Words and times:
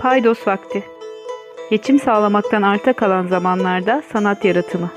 Paydos 0.00 0.46
vakti. 0.46 0.82
Geçim 1.70 1.98
sağlamaktan 1.98 2.62
arta 2.62 2.92
kalan 2.92 3.26
zamanlarda 3.26 4.02
sanat 4.02 4.44
yaratımı. 4.44 4.90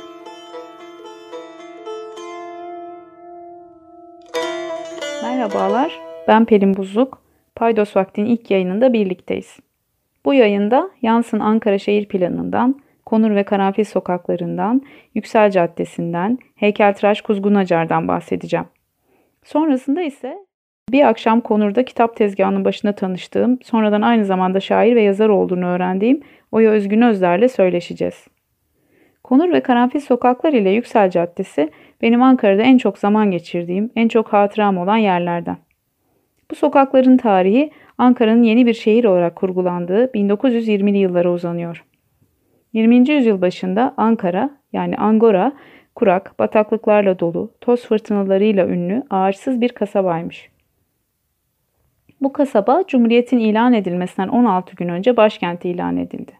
Merhabalar, 5.23 5.99
ben 6.27 6.45
Pelin 6.45 6.77
Buzluk. 6.77 7.21
Paydos 7.55 7.95
Vakti'nin 7.95 8.25
ilk 8.25 8.51
yayınında 8.51 8.93
birlikteyiz. 8.93 9.59
Bu 10.25 10.33
yayında 10.33 10.89
Yansın 11.01 11.39
Ankara 11.39 11.79
Şehir 11.79 12.07
Planı'ndan, 12.07 12.81
Konur 13.05 13.35
ve 13.35 13.43
Karanfil 13.43 13.83
sokaklarından, 13.83 14.81
Yüksel 15.15 15.51
Caddesi'nden, 15.51 16.37
Heykeltıraş 16.55 17.21
Kuzgun 17.21 17.55
Acar'dan 17.55 18.07
bahsedeceğim. 18.07 18.67
Sonrasında 19.43 20.01
ise 20.01 20.37
bir 20.93 21.07
akşam 21.07 21.41
Konur'da 21.41 21.85
kitap 21.85 22.15
tezgahının 22.15 22.65
başında 22.65 22.91
tanıştığım, 22.91 23.59
sonradan 23.63 24.01
aynı 24.01 24.25
zamanda 24.25 24.59
şair 24.59 24.95
ve 24.95 25.01
yazar 25.01 25.29
olduğunu 25.29 25.65
öğrendiğim 25.65 26.21
Oya 26.51 26.71
Özgün 26.71 27.01
Özler'le 27.01 27.47
söyleşeceğiz. 27.47 28.27
Konur 29.23 29.53
ve 29.53 29.61
Karanfil 29.61 29.99
sokaklar 29.99 30.53
ile 30.53 30.69
Yüksel 30.69 31.09
Caddesi 31.09 31.69
benim 32.01 32.21
Ankara'da 32.21 32.61
en 32.61 32.77
çok 32.77 32.97
zaman 32.97 33.31
geçirdiğim, 33.31 33.91
en 33.95 34.07
çok 34.07 34.33
hatıram 34.33 34.77
olan 34.77 34.97
yerlerden. 34.97 35.57
Bu 36.51 36.55
sokakların 36.55 37.17
tarihi 37.17 37.71
Ankara'nın 37.97 38.43
yeni 38.43 38.65
bir 38.65 38.73
şehir 38.73 39.03
olarak 39.03 39.35
kurgulandığı 39.35 40.05
1920'li 40.05 40.97
yıllara 40.97 41.31
uzanıyor. 41.31 41.85
20. 42.73 43.09
yüzyıl 43.09 43.41
başında 43.41 43.93
Ankara 43.97 44.49
yani 44.73 44.97
Angora 44.97 45.53
kurak, 45.95 46.39
bataklıklarla 46.39 47.19
dolu, 47.19 47.51
toz 47.61 47.85
fırtınalarıyla 47.85 48.67
ünlü, 48.67 49.03
ağaçsız 49.09 49.61
bir 49.61 49.69
kasabaymış. 49.69 50.52
Bu 52.23 52.33
kasaba 52.33 52.83
Cumhuriyet'in 52.87 53.39
ilan 53.39 53.73
edilmesinden 53.73 54.27
16 54.27 54.75
gün 54.75 54.89
önce 54.89 55.17
başkenti 55.17 55.69
ilan 55.69 55.97
edildi. 55.97 56.31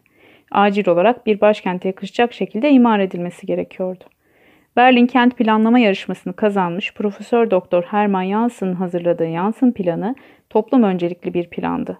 Acil 0.50 0.88
olarak 0.88 1.26
bir 1.26 1.40
başkente 1.40 1.88
yakışacak 1.88 2.32
şekilde 2.32 2.70
imar 2.70 3.00
edilmesi 3.00 3.46
gerekiyordu. 3.46 4.04
Berlin 4.76 5.06
Kent 5.06 5.36
Planlama 5.36 5.78
Yarışması'nı 5.78 6.32
kazanmış 6.32 6.94
Profesör 6.94 7.50
Doktor 7.50 7.82
Hermann 7.82 8.28
Jansen'ın 8.28 8.74
hazırladığı 8.74 9.30
Jansen 9.30 9.72
planı 9.72 10.14
toplum 10.50 10.82
öncelikli 10.82 11.34
bir 11.34 11.50
plandı. 11.50 11.98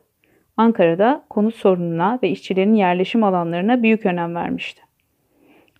Ankara'da 0.56 1.24
konut 1.30 1.54
sorununa 1.54 2.18
ve 2.22 2.28
işçilerin 2.28 2.74
yerleşim 2.74 3.24
alanlarına 3.24 3.82
büyük 3.82 4.06
önem 4.06 4.34
vermişti. 4.34 4.82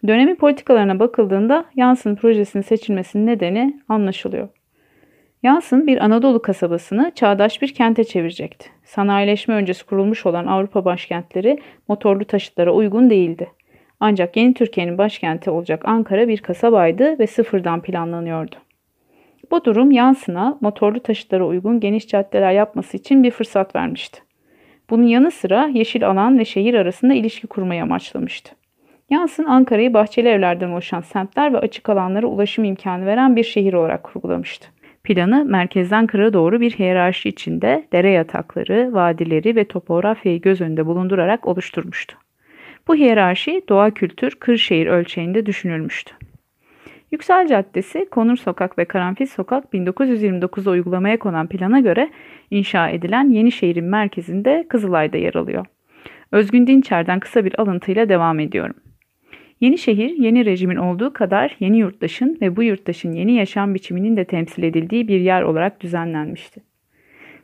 Dönemin 0.07 0.37
politikalarına 0.37 0.99
bakıldığında 0.99 1.65
Jansen 1.77 2.17
projesinin 2.17 2.63
seçilmesinin 2.63 3.27
nedeni 3.27 3.81
anlaşılıyor. 3.89 4.49
Yansın 5.45 5.87
bir 5.87 6.05
Anadolu 6.05 6.43
kasabasını 6.43 7.13
çağdaş 7.15 7.63
bir 7.63 7.75
kente 7.75 8.05
çevirecekti. 8.05 8.69
Sanayileşme 8.85 9.55
öncesi 9.55 9.87
kurulmuş 9.87 10.27
olan 10.27 10.47
Avrupa 10.47 10.85
başkentleri 10.85 11.59
motorlu 11.89 12.25
taşıtlara 12.25 12.73
uygun 12.73 13.11
değildi. 13.11 13.51
Ancak 14.01 14.37
yeni 14.37 14.55
Türkiye'nin 14.55 14.99
başkenti 14.99 15.51
olacak 15.51 15.83
Ankara 15.85 16.29
bir 16.29 16.39
kasabaydı 16.39 17.19
ve 17.19 17.27
sıfırdan 17.27 17.83
planlanıyordu. 17.83 18.55
Bu 19.51 19.65
durum 19.65 19.91
Yansın'a 19.91 20.59
motorlu 20.61 21.01
taşıtlara 21.01 21.47
uygun 21.47 21.81
geniş 21.81 22.09
caddeler 22.09 22.53
yapması 22.53 22.97
için 22.97 23.23
bir 23.23 23.31
fırsat 23.31 23.77
vermişti. 23.77 24.21
Bunun 24.91 25.07
yanı 25.07 25.31
sıra 25.31 25.71
yeşil 25.73 26.09
alan 26.09 26.39
ve 26.39 26.45
şehir 26.45 26.75
arasında 26.75 27.15
ilişki 27.15 27.47
kurmayı 27.47 27.83
amaçlamıştı. 27.83 28.53
Yansın 29.11 29.45
Ankara'yı 29.45 29.95
bahçeli 29.95 30.29
evlerden 30.29 30.71
oluşan 30.71 31.01
semtler 31.01 31.53
ve 31.53 31.59
açık 31.59 31.89
alanlara 31.89 32.27
ulaşım 32.27 32.65
imkanı 32.65 33.07
veren 33.07 33.37
bir 33.37 33.45
şehir 33.45 33.73
olarak 33.73 34.03
kurgulamıştı. 34.03 34.75
Planı 35.05 35.45
merkezden 35.45 36.07
kıra 36.07 36.33
doğru 36.33 36.61
bir 36.61 36.71
hiyerarşi 36.71 37.29
içinde 37.29 37.85
dere 37.93 38.11
yatakları, 38.11 38.91
vadileri 38.93 39.57
ve 39.57 39.65
topografyayı 39.65 40.41
göz 40.41 40.61
önünde 40.61 40.87
bulundurarak 40.87 41.47
oluşturmuştu. 41.47 42.17
Bu 42.89 42.95
hiyerarşi 42.95 43.63
doğa 43.69 43.91
kültür 43.91 44.31
Kırşehir 44.31 44.87
ölçeğinde 44.87 45.47
düşünülmüştü. 45.47 46.15
Yüksel 47.13 47.47
Caddesi, 47.47 48.09
Konur 48.11 48.37
Sokak 48.37 48.79
ve 48.79 48.85
Karanfil 48.85 49.27
Sokak 49.27 49.65
1929'da 49.75 50.71
uygulamaya 50.71 51.19
konan 51.19 51.47
plana 51.47 51.81
göre 51.81 52.11
inşa 52.51 52.89
edilen 52.89 53.31
yeni 53.31 53.53
şehrin 53.53 53.85
merkezinde 53.85 54.67
Kızılay'da 54.69 55.17
yer 55.17 55.35
alıyor. 55.35 55.67
Özgün 56.33 56.67
Dinçer'den 56.67 57.21
kısa 57.21 57.45
bir 57.45 57.61
alıntıyla 57.61 58.09
devam 58.09 58.41
ediyorum. 58.41 58.77
Yeni 59.65 59.79
şehir, 59.79 60.11
yeni 60.11 60.45
rejimin 60.45 60.77
olduğu 60.77 61.13
kadar 61.13 61.57
yeni 61.61 61.79
yurttaşın 61.79 62.39
ve 62.41 62.57
bu 62.57 62.63
yurttaşın 62.63 63.13
yeni 63.13 63.33
yaşam 63.33 63.75
biçiminin 63.75 64.17
de 64.17 64.25
temsil 64.25 64.63
edildiği 64.63 65.09
bir 65.09 65.21
yer 65.21 65.43
olarak 65.43 65.81
düzenlenmişti. 65.81 66.63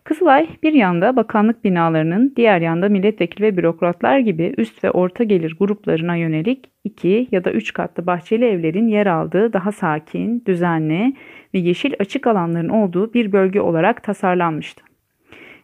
Kızılay 0.05 0.49
bir 0.63 0.73
yanda 0.73 1.17
bakanlık 1.17 1.65
binalarının, 1.65 2.33
diğer 2.37 2.61
yanda 2.61 2.89
milletvekili 2.89 3.47
ve 3.47 3.57
bürokratlar 3.57 4.19
gibi 4.19 4.55
üst 4.57 4.85
ve 4.85 4.91
orta 4.91 5.25
gelir 5.25 5.57
gruplarına 5.59 6.17
yönelik 6.17 6.71
iki 6.85 7.29
ya 7.33 7.45
da 7.45 7.53
üç 7.53 7.73
katlı 7.73 8.07
bahçeli 8.07 8.45
evlerin 8.45 8.89
yer 8.89 9.07
aldığı 9.07 9.53
daha 9.53 9.73
sakin, 9.73 10.45
düzenli 10.47 11.15
ve 11.55 11.59
yeşil 11.59 11.93
açık 11.99 12.27
alanların 12.27 12.69
olduğu 12.69 13.15
bir 13.15 13.33
bölge 13.33 13.61
olarak 13.61 14.03
tasarlanmıştı. 14.03 14.90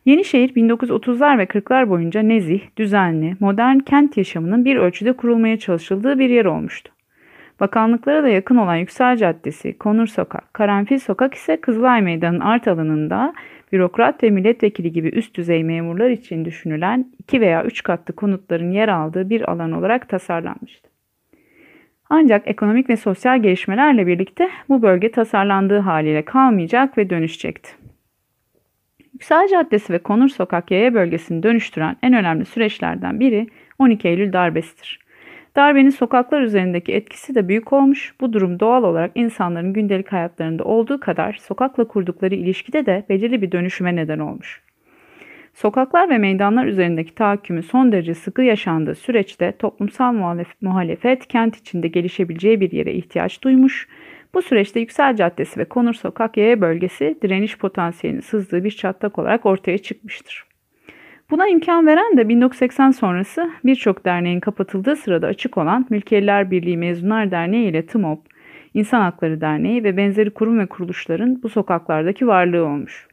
Yenişehir 0.07 0.55
1930'lar 0.55 1.39
ve 1.39 1.45
40'lar 1.45 1.89
boyunca 1.89 2.23
nezih, 2.23 2.61
düzenli, 2.77 3.37
modern 3.41 3.79
kent 3.79 4.17
yaşamının 4.17 4.65
bir 4.65 4.77
ölçüde 4.77 5.13
kurulmaya 5.13 5.59
çalışıldığı 5.59 6.19
bir 6.19 6.31
yer 6.31 6.45
olmuştu. 6.45 6.93
Bakanlıklara 7.61 8.23
da 8.23 8.29
yakın 8.29 8.57
olan 8.57 8.77
Yüksel 8.77 9.17
Caddesi, 9.17 9.79
Konur 9.79 10.07
Sokak, 10.07 10.55
Karanfil 10.55 10.99
Sokak 10.99 11.35
ise 11.35 11.61
Kızılay 11.61 12.03
Meydanı'nın 12.03 12.41
art 12.41 12.69
alanında 12.69 13.35
bürokrat 13.73 14.23
ve 14.23 14.31
milletvekili 14.31 14.93
gibi 14.93 15.09
üst 15.09 15.35
düzey 15.35 15.65
memurlar 15.65 16.11
için 16.11 16.45
düşünülen 16.45 17.13
iki 17.19 17.41
veya 17.41 17.65
üç 17.65 17.83
katlı 17.83 18.15
konutların 18.15 18.71
yer 18.71 18.89
aldığı 18.89 19.31
bir 19.31 19.51
alan 19.51 19.73
olarak 19.73 20.09
tasarlanmıştı. 20.09 20.89
Ancak 22.11 22.49
ekonomik 22.49 22.91
ve 22.91 22.97
sosyal 22.97 23.43
gelişmelerle 23.43 24.07
birlikte 24.07 24.51
bu 24.69 24.83
bölge 24.83 25.11
tasarlandığı 25.11 25.79
haliyle 25.79 26.23
kalmayacak 26.23 26.99
ve 26.99 27.11
dönüşecekti. 27.11 27.86
Yüksel 29.17 29.49
Caddesi 29.49 29.93
ve 29.93 29.99
Konur 29.99 30.29
Sokak 30.29 30.71
yaya 30.71 30.95
bölgesini 30.95 31.43
dönüştüren 31.43 31.97
en 32.03 32.15
önemli 32.15 32.45
süreçlerden 32.45 33.21
biri 33.21 33.47
12 33.79 34.09
Eylül 34.09 34.33
darbesidir. 34.33 35.01
Darbenin 35.57 35.91
sokaklar 35.91 36.41
üzerindeki 36.41 36.93
etkisi 36.93 37.35
de 37.35 37.49
büyük 37.49 37.73
olmuş. 37.73 38.15
Bu 38.21 38.33
durum 38.33 38.61
doğal 38.61 38.83
olarak 38.83 39.11
insanların 39.15 39.73
gündelik 39.73 40.13
hayatlarında 40.13 40.65
olduğu 40.65 41.01
kadar 41.01 41.33
sokakla 41.33 41.89
kurdukları 41.89 42.35
ilişkide 42.35 42.87
de 42.87 43.05
belirli 43.09 43.43
bir 43.43 43.53
dönüşüme 43.53 43.97
neden 43.97 44.19
olmuş. 44.19 44.63
Sokaklar 45.55 46.11
ve 46.11 46.19
meydanlar 46.19 46.67
üzerindeki 46.67 47.15
tahakkümü 47.15 47.63
son 47.63 47.93
derece 47.93 48.15
sıkı 48.15 48.43
yaşandığı 48.43 48.95
süreçte 48.95 49.53
toplumsal 49.53 50.37
muhalefet 50.61 51.27
kent 51.27 51.57
içinde 51.57 51.89
gelişebileceği 51.89 52.61
bir 52.61 52.73
yere 52.73 52.93
ihtiyaç 52.93 53.43
duymuş 53.43 53.89
bu 54.37 54.43
süreçte 54.43 54.81
Yüksel 54.81 55.17
Caddesi 55.17 55.61
ve 55.61 55.65
Konur 55.65 55.95
Sokak 55.95 56.37
yaya 56.37 56.61
bölgesi 56.61 57.19
direniş 57.23 57.59
potansiyelinin 57.59 58.21
sızdığı 58.21 58.65
bir 58.65 58.71
çatlak 58.71 59.19
olarak 59.19 59.47
ortaya 59.47 59.79
çıkmıştır. 59.79 60.45
Buna 61.31 61.49
imkan 61.49 61.87
veren 61.87 62.17
de 62.17 62.29
1980 62.29 62.91
sonrası 62.91 63.51
birçok 63.65 64.05
derneğin 64.05 64.41
kapatıldığı 64.41 64.97
sırada 64.97 65.27
açık 65.27 65.59
olan 65.59 65.87
Mülkiyeler 65.91 66.51
Birliği 66.51 66.77
Mezunlar 66.77 67.31
Derneği 67.31 67.71
ile 67.71 67.87
TMOB, 67.87 68.19
İnsan 68.75 69.01
Hakları 69.01 69.41
Derneği 69.41 69.85
ve 69.85 69.97
benzeri 69.97 70.31
kurum 70.31 70.59
ve 70.59 70.67
kuruluşların 70.67 71.43
bu 71.43 71.49
sokaklardaki 71.49 72.27
varlığı 72.27 72.65
olmuş. 72.65 73.09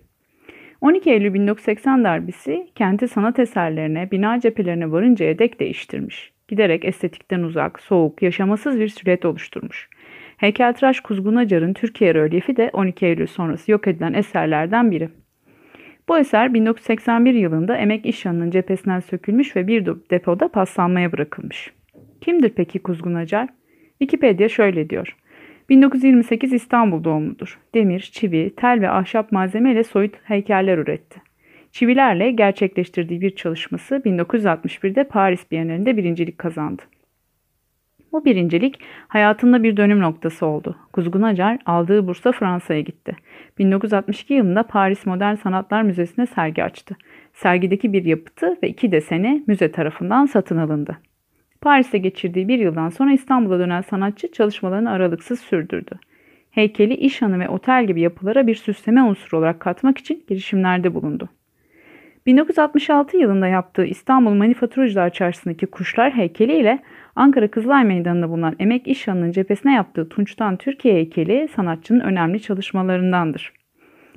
12 0.82 1.12
Eylül 1.12 1.34
1980 1.34 2.04
darbesi 2.04 2.68
kenti 2.76 3.08
sanat 3.08 3.40
eserlerine, 3.40 4.12
bina 4.12 4.40
cephelerine 4.40 4.92
varıncaya 4.92 5.40
dek 5.40 5.60
değiştirmiş. 5.60 6.34
Giderek 6.48 6.86
estetikten 6.86 7.40
uzak, 7.40 7.80
soğuk, 7.80 8.22
yaşamasız 8.22 8.80
bir 8.80 8.88
süret 8.88 9.26
oluşturmuş. 9.26 9.90
Heykeltıraş 10.38 11.00
Kuzgun 11.00 11.36
Acar'ın 11.36 11.74
Türkiye 11.74 12.14
rölyefi 12.14 12.58
de 12.58 12.70
12 12.74 13.06
Eylül 13.06 13.28
sonrası 13.28 13.72
yok 13.72 13.88
edilen 13.88 14.14
eserlerden 14.14 14.92
biri. 14.92 15.10
Bu 16.10 16.18
eser 16.18 16.54
1981 16.54 17.34
yılında 17.34 17.78
Emek 17.78 18.06
İşhanı'nın 18.06 18.52
cephesinden 18.52 19.00
sökülmüş 19.00 19.56
ve 19.56 19.68
bir 19.68 19.86
depoda 19.86 20.48
paslanmaya 20.48 21.12
bırakılmış. 21.12 21.74
Kimdir 22.22 22.50
peki 22.50 22.80
Kuzgun 22.80 23.14
Acar? 23.14 23.50
Wikipedia 24.00 24.50
şöyle 24.50 24.90
diyor. 24.90 25.16
1928 25.70 26.54
İstanbul 26.54 27.04
doğumludur. 27.04 27.60
Demir, 27.74 28.00
çivi, 28.00 28.54
tel 28.56 28.82
ve 28.82 28.90
ahşap 28.90 29.32
malzeme 29.32 29.72
ile 29.72 29.84
soyut 29.84 30.16
heykeller 30.24 30.78
üretti. 30.78 31.22
Çivilerle 31.72 32.32
gerçekleştirdiği 32.32 33.22
bir 33.22 33.36
çalışması 33.36 33.96
1961'de 33.96 35.04
Paris 35.04 35.52
Bienalinde 35.52 35.98
birincilik 35.98 36.38
kazandı. 36.38 36.82
Bu 38.14 38.26
birincilik 38.26 38.80
hayatında 39.08 39.64
bir 39.64 39.78
dönüm 39.78 40.00
noktası 40.00 40.46
oldu. 40.46 40.76
Kuzgun 40.94 41.22
Acar 41.22 41.58
aldığı 41.66 42.08
bursla 42.08 42.32
Fransa'ya 42.32 42.82
gitti. 42.82 43.16
1962 43.58 44.34
yılında 44.34 44.64
Paris 44.64 45.06
Modern 45.06 45.36
Sanatlar 45.36 45.82
Müzesi'ne 45.82 46.26
sergi 46.26 46.64
açtı. 46.64 46.96
Sergideki 47.34 47.94
bir 47.94 48.06
yapıtı 48.06 48.58
ve 48.64 48.70
iki 48.70 48.92
deseni 48.92 49.44
müze 49.48 49.72
tarafından 49.72 50.26
satın 50.26 50.58
alındı. 50.58 50.98
Paris'te 51.62 51.98
geçirdiği 51.98 52.48
bir 52.48 52.60
yıldan 52.60 52.90
sonra 52.90 53.14
İstanbul'a 53.14 53.60
dönen 53.60 53.82
sanatçı 53.82 54.32
çalışmalarını 54.32 54.92
aralıksız 54.92 55.40
sürdürdü. 55.40 56.00
Heykeli, 56.52 56.94
iş 56.94 57.22
hanı 57.22 57.40
ve 57.40 57.50
otel 57.50 57.88
gibi 57.88 58.02
yapılara 58.02 58.48
bir 58.48 58.56
süsleme 58.56 59.04
unsuru 59.04 59.38
olarak 59.40 59.60
katmak 59.60 59.98
için 59.98 60.24
girişimlerde 60.28 60.94
bulundu. 60.94 61.30
1966 62.26 63.18
yılında 63.18 63.48
yaptığı 63.48 63.86
İstanbul 63.86 64.34
Manifaturacılar 64.34 65.10
Çarşısı'ndaki 65.10 65.66
kuşlar 65.66 66.14
heykeli 66.14 66.54
ile 66.54 66.80
Ankara 67.16 67.48
Kızılay 67.48 67.84
Meydanı'nda 67.84 68.30
bulunan 68.30 68.56
Emek 68.60 68.88
İş 68.88 69.08
Yanı'nın 69.08 69.32
cephesine 69.32 69.74
yaptığı 69.74 70.10
Tunç'tan 70.10 70.58
Türkiye 70.58 70.96
heykeli 70.96 71.48
sanatçının 71.56 72.00
önemli 72.00 72.42
çalışmalarındandır. 72.42 73.54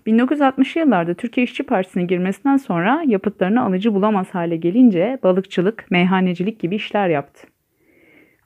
1960'lı 0.06 0.80
yıllarda 0.80 1.14
Türkiye 1.14 1.44
İşçi 1.44 1.62
Partisi'ne 1.62 2.04
girmesinden 2.04 2.56
sonra 2.56 3.02
yapıtlarını 3.06 3.62
alıcı 3.62 3.94
bulamaz 3.94 4.26
hale 4.32 4.56
gelince 4.56 5.18
balıkçılık, 5.22 5.90
meyhanecilik 5.90 6.60
gibi 6.60 6.74
işler 6.74 7.08
yaptı. 7.08 7.46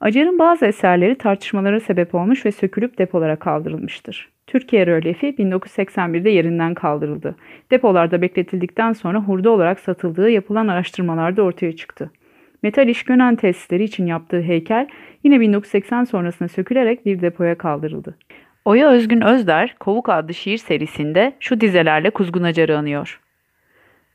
Acar'ın 0.01 0.39
bazı 0.39 0.65
eserleri 0.65 1.15
tartışmalara 1.15 1.79
sebep 1.79 2.15
olmuş 2.15 2.45
ve 2.45 2.51
sökülüp 2.51 2.97
depolara 2.97 3.35
kaldırılmıştır. 3.35 4.29
Türkiye 4.47 4.87
rölyefi 4.87 5.27
1981'de 5.27 6.29
yerinden 6.29 6.73
kaldırıldı. 6.73 7.35
Depolarda 7.71 8.21
bekletildikten 8.21 8.93
sonra 8.93 9.19
hurda 9.19 9.49
olarak 9.49 9.79
satıldığı 9.79 10.29
yapılan 10.29 10.67
araştırmalarda 10.67 11.41
ortaya 11.41 11.75
çıktı. 11.75 12.11
Metal 12.63 12.87
iş 12.87 13.03
Gönen 13.03 13.35
tesisleri 13.35 13.83
için 13.83 14.05
yaptığı 14.05 14.41
heykel 14.41 14.87
yine 15.23 15.39
1980 15.39 16.03
sonrasında 16.03 16.49
sökülerek 16.49 17.05
bir 17.05 17.21
depoya 17.21 17.57
kaldırıldı. 17.57 18.17
Oya 18.65 18.89
Özgün 18.89 19.21
Özder, 19.21 19.75
Kovuk 19.79 20.09
adlı 20.09 20.33
şiir 20.33 20.57
serisinde 20.57 21.33
şu 21.39 21.61
dizelerle 21.61 22.09
Kuzgun 22.09 22.43
Acar'ı 22.43 22.77
anıyor. 22.77 23.19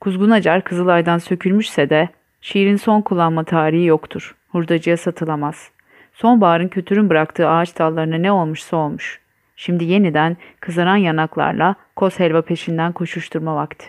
Kuzgun 0.00 0.30
Acar 0.30 0.64
Kızılay'dan 0.64 1.18
sökülmüşse 1.18 1.90
de 1.90 2.08
şiirin 2.40 2.76
son 2.76 3.00
kullanma 3.00 3.44
tarihi 3.44 3.84
yoktur. 3.84 4.36
Hurdacıya 4.48 4.96
satılamaz. 4.96 5.70
Sonbaharın 6.12 6.68
kötürün 6.68 7.10
bıraktığı 7.10 7.48
ağaç 7.48 7.78
dallarına 7.78 8.16
ne 8.16 8.32
olmuşsa 8.32 8.76
olmuş. 8.76 9.20
Şimdi 9.56 9.84
yeniden 9.84 10.36
kızaran 10.60 10.96
yanaklarla 10.96 11.74
koz 11.96 12.20
helva 12.20 12.42
peşinden 12.42 12.92
koşuşturma 12.92 13.56
vakti. 13.56 13.86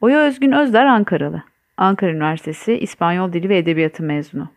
Oya 0.00 0.18
Özgün 0.18 0.52
Özder 0.52 0.84
Ankaralı. 0.84 1.42
Ankara 1.78 2.10
Üniversitesi 2.10 2.78
İspanyol 2.78 3.32
Dili 3.32 3.48
ve 3.48 3.58
Edebiyatı 3.58 4.02
mezunu. 4.02 4.48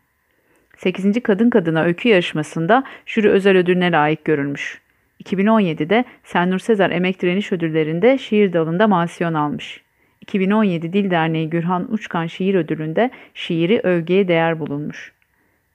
8. 0.76 1.22
Kadın 1.22 1.50
Kadına 1.50 1.82
Öykü 1.82 2.08
Yarışması'nda 2.08 2.84
jüri 3.06 3.30
özel 3.30 3.56
ödülüne 3.56 3.92
layık 3.92 4.24
görülmüş. 4.24 4.80
2017'de 5.24 6.04
Senur 6.24 6.58
Sezer 6.58 6.90
Emek 6.90 7.22
Direniş 7.22 7.52
Ödülleri'nde 7.52 8.18
şiir 8.18 8.52
dalında 8.52 8.88
mansiyon 8.88 9.34
almış. 9.34 9.82
2017 10.20 10.92
Dil 10.92 11.10
Derneği 11.10 11.50
Gürhan 11.50 11.92
Uçkan 11.92 12.26
Şiir 12.26 12.54
Ödülü'nde 12.54 13.10
şiiri 13.34 13.80
övgüye 13.80 14.28
değer 14.28 14.60
bulunmuş. 14.60 15.12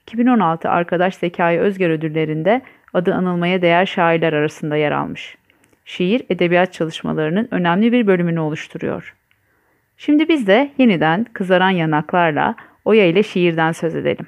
2016 0.02 0.70
Arkadaş 0.70 1.16
Zekai 1.16 1.60
Özger 1.60 1.90
Ödülleri'nde 1.90 2.62
adı 2.94 3.14
anılmaya 3.14 3.62
değer 3.62 3.86
şairler 3.86 4.34
arasında 4.34 4.76
yer 4.76 4.92
almış. 4.92 5.38
Şiir, 5.86 6.24
edebiyat 6.30 6.74
çalışmalarının 6.74 7.48
önemli 7.52 7.92
bir 7.92 8.08
bölümünü 8.08 8.40
oluşturuyor. 8.40 9.17
Şimdi 9.98 10.30
biz 10.30 10.48
de 10.48 10.72
yeniden 10.78 11.26
kızaran 11.34 11.70
yanaklarla 11.70 12.56
Oya 12.86 13.06
ile 13.06 13.24
şiirden 13.24 13.72
söz 13.72 13.96
edelim. 13.96 14.28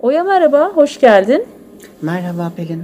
Oya 0.00 0.24
merhaba, 0.24 0.70
hoş 0.74 1.00
geldin. 1.00 1.44
Merhaba 2.02 2.52
Pelin. 2.56 2.82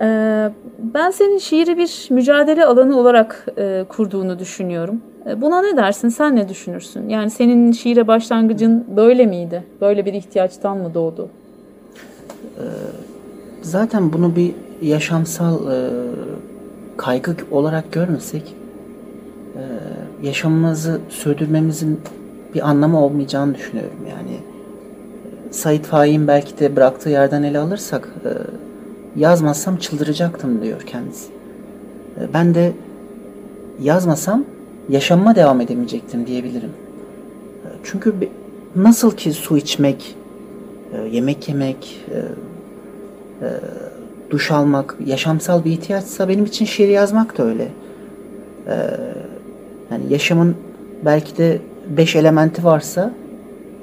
Ee, 0.00 0.50
ben 0.78 1.10
senin 1.10 1.38
şiiri 1.38 1.76
bir 1.76 2.08
mücadele 2.10 2.64
alanı 2.64 2.98
olarak 2.98 3.46
e, 3.58 3.84
kurduğunu 3.88 4.38
düşünüyorum. 4.38 5.00
E, 5.30 5.40
buna 5.40 5.62
ne 5.62 5.76
dersin? 5.76 6.08
Sen 6.08 6.36
ne 6.36 6.48
düşünürsün? 6.48 7.08
Yani 7.08 7.30
senin 7.30 7.72
şiire 7.72 8.06
başlangıcın 8.06 8.86
böyle 8.96 9.26
miydi? 9.26 9.64
Böyle 9.80 10.04
bir 10.06 10.12
ihtiyaçtan 10.12 10.78
mı 10.78 10.94
doğdu? 10.94 11.28
Ee, 12.58 12.62
zaten 13.62 14.12
bunu 14.12 14.36
bir 14.36 14.54
yaşamsal 14.82 15.72
e, 15.72 15.90
kaygı 16.96 17.36
olarak 17.50 17.92
görmesek 17.92 18.61
yaşamımızı 20.22 21.00
sürdürmemizin 21.08 22.00
bir 22.54 22.68
anlamı 22.68 23.04
olmayacağını 23.04 23.54
düşünüyorum. 23.54 23.98
Yani 24.10 24.38
Said 25.50 25.84
Faik'in 25.84 26.28
belki 26.28 26.58
de 26.58 26.76
bıraktığı 26.76 27.08
yerden 27.08 27.42
ele 27.42 27.58
alırsak 27.58 28.08
e, 28.24 28.30
yazmazsam 29.20 29.76
çıldıracaktım 29.76 30.62
diyor 30.62 30.80
kendisi. 30.80 31.32
E, 32.20 32.34
ben 32.34 32.54
de 32.54 32.72
yazmasam 33.82 34.44
yaşamıma 34.88 35.36
devam 35.36 35.60
edemeyecektim 35.60 36.26
diyebilirim. 36.26 36.70
E, 37.64 37.68
çünkü 37.84 38.14
nasıl 38.76 39.10
ki 39.10 39.32
su 39.32 39.56
içmek, 39.56 40.16
yemek 41.10 41.48
yemek, 41.48 42.04
duş 44.30 44.50
almak 44.50 44.96
yaşamsal 45.06 45.64
bir 45.64 45.70
ihtiyaçsa 45.70 46.28
benim 46.28 46.44
için 46.44 46.64
şiir 46.64 46.88
yazmak 46.88 47.38
da 47.38 47.44
öyle. 47.44 47.68
Yani 49.92 50.04
yaşamın 50.12 50.54
belki 51.04 51.36
de 51.36 51.58
beş 51.96 52.16
elementi 52.16 52.64
varsa 52.64 53.10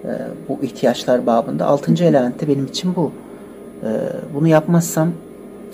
e, 0.03 0.11
bu 0.49 0.63
ihtiyaçlar 0.63 1.25
babında. 1.25 1.65
Altıncı 1.65 2.03
element 2.03 2.41
de 2.41 2.47
benim 2.47 2.65
için 2.65 2.95
bu. 2.95 3.11
E, 3.83 3.89
bunu 4.33 4.47
yapmazsam 4.47 5.09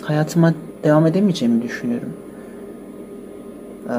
hayatıma 0.02 0.54
devam 0.84 1.08
edemeyeceğimi 1.08 1.62
düşünüyorum. 1.62 2.10
E, 3.86 3.96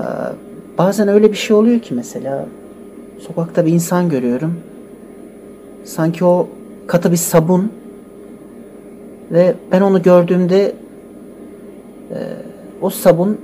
bazen 0.79 1.09
öyle 1.09 1.31
bir 1.31 1.37
şey 1.37 1.57
oluyor 1.57 1.81
ki 1.81 1.95
mesela 1.95 2.47
sokakta 3.21 3.67
bir 3.67 3.73
insan 3.73 4.09
görüyorum. 4.09 4.55
Sanki 5.85 6.25
o 6.25 6.49
katı 6.87 7.13
bir 7.13 7.17
sabun 7.17 7.73
ve 9.33 9.55
ben 9.73 9.81
onu 9.81 10.03
gördüğümde 10.03 10.73
e, 12.11 12.19
o 12.81 12.91
sabun 12.91 13.39